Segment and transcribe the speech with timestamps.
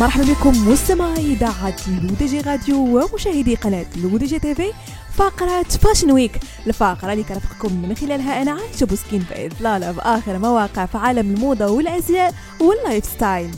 [0.00, 4.72] مرحبا بكم مستمعي إذاعة L'ODJ Radio ومشاهدي قناة L'ODJ TV
[5.16, 10.50] فقرة Fashion Week الفقرة اللي كرفقكم من خلالها أنا عايشة بوسكين في إطلالة بآخر ما
[10.50, 13.50] وقع في عالم الموضة والأزياء وال lifestyle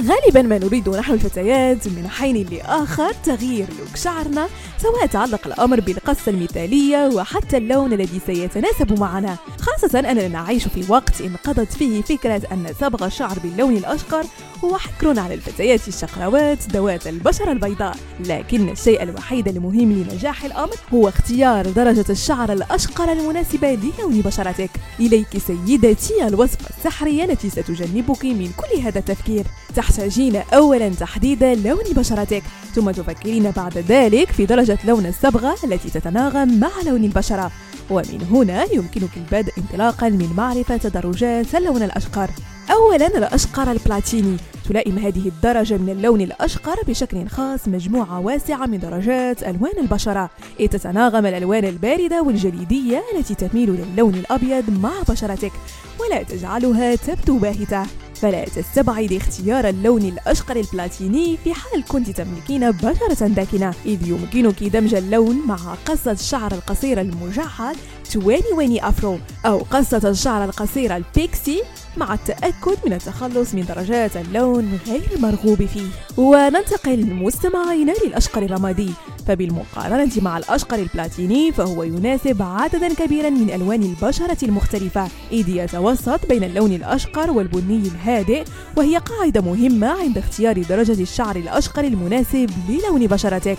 [0.00, 4.48] غالبا ما نريد نحن الفتيات من حين لآخر تغيير look شعرنا
[4.78, 9.36] سواء تعلق الأمر بالقصة المثالية وحتى اللون الذي سيتناسب معنا.
[9.60, 14.24] خاصة أننا نعيش في وقت انقضت فيه فكرة أن صبغ الشعر باللون الأشقر
[14.64, 17.96] هو حكر على الفتيات الشقراوات ذوات البشرة البيضاء.
[18.20, 24.70] لكن الشيء الوحيد المهم لنجاح الأمر هو اختيار درجة الشعر الأشقر المناسبة للون بشرتك.
[25.00, 29.44] إليك سيدتي الوصفة السحرية التي ستجنبك من كل هذا التفكير.
[29.90, 32.42] تحتاجين أولا تحديد لون بشرتك
[32.74, 37.50] ثم تفكرين بعد ذلك في درجة لون الصبغة التي تتناغم مع لون البشرة.
[37.90, 42.30] ومن هنا يمكنك البدء انطلاقا من معرفة درجات اللون الأشقر.
[42.70, 44.36] أولا الأشقر البلاتيني.
[44.68, 50.30] تلائم هذه الدرجة من اللون الأشقر بشكل خاص مجموعة واسعة من درجات ألوان البشرة.
[50.60, 55.52] إذ تتناغم الألوان الباردة والجليدية التي تميل للون الأبيض مع بشرتك
[56.00, 57.86] ولا تجعلها تبدو باهتة.
[58.22, 63.74] فلا تستبعد اختيار اللون الأشقر البلاتيني في حال كنت تملكين بشرة داكنة.
[63.86, 67.76] إذ يمكنك دمج اللون مع قصة الشعر القصير المجعد
[68.12, 71.62] تواني ويني afro أو قصة الشعر القصير ال pixie
[71.96, 75.88] مع التأكد من التخلص من درجات اللون غير المرغوب فيه.
[76.16, 78.90] وننتقل مستمعينا للأشقر الرمادي.
[79.30, 86.44] فبالمقارنة مع الأشقر البلاتيني فهو يناسب عددا كبيرا من ألوان البشرة المختلفة إذ يتوسط بين
[86.44, 88.44] اللون الأشقر والبني الهادئ
[88.76, 93.58] وهي قاعدة مهمة عند اختيار درجة الشعر الأشقر المناسب للون بشرتك.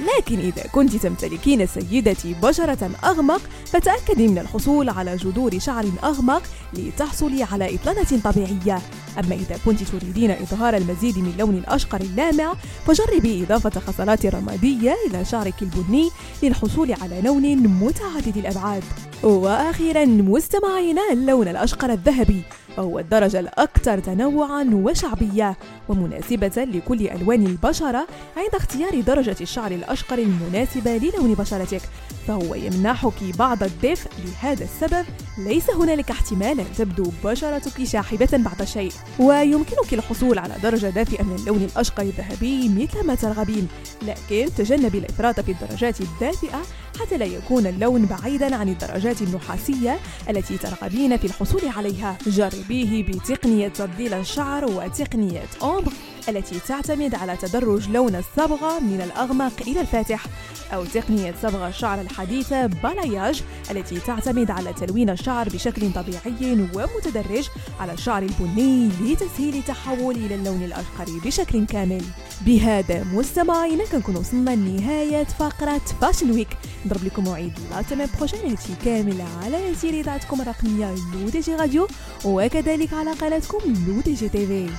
[0.00, 6.42] لكن إذا كنت تمتلكين سيدتي بشرة أغمق فتأكدي من الحصول على جذور شعر أغمق
[6.74, 8.82] لتحصلي على إطلالة طبيعية.
[9.18, 12.54] أما إذا كنت تريدين إظهار المزيد من لون الأشقر اللامع
[12.86, 16.10] فجربي إضافة خصلات رمادية إلى شعرك البني
[16.42, 18.82] للحصول على لون متعدد الأبعاد.
[19.22, 22.42] وأخيرا مستمعينا اللون الأشقر الذهبي.
[22.78, 25.56] وهو الدرجة الأكثر تنوعا وشعبية
[25.88, 28.06] ومناسبة لكل ألوان البشرة
[28.36, 31.80] عند اختيار درجة الشعر الأشقر المناسبة للون بشرتك.
[32.28, 35.06] فهو يمنحك بعض الدفء لهذا السبب.
[35.38, 38.92] ليس هنالك احتمال أن تبدو بشرتك شاحبة بعد شيء.
[39.18, 43.68] ويمكنك الحصول على درجة دافئة من اللون الأشقر الذهبي مثل ما ترغبين.
[44.02, 46.62] لكن تجنبي الإفراط في الدرجات الدافئة
[47.00, 49.98] حتى لا يكون اللون بعيدا عن الدرجات النحاسية
[50.30, 52.18] التي ترغبين في الحصول عليها.
[52.62, 55.92] جربيه بتقنية تبديل الشعر وتقنية ombré
[56.28, 60.26] التي تعتمد على تدرج لون الصبغة من الأغمق إلى الفاتح
[60.74, 67.48] أو تقنية صبغة الشعر الحديثة balayage التي تعتمد على تلوين الشعر بشكل طبيعي ومتدرج
[67.80, 72.02] على الشعر البني لتسهيل التحول إلى اللون الأشقر بشكل كامل.
[72.46, 76.48] بهذا مستمعينا كنكون وصلنا لنهاية فقرة Fashion Week
[76.86, 81.88] نضرب لكم موعد la semaine prochaine هادشي كامل على أثير اذاعتكم الرقمية L'ODJ Radio
[82.24, 84.70] وكذلك على قناتكم لو دي جي تي في